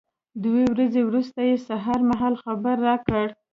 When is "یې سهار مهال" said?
1.49-2.33